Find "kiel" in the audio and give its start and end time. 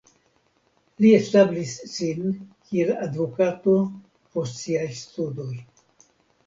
2.71-2.91